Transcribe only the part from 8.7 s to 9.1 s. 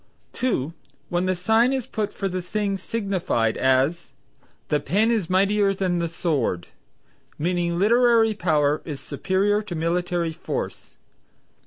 is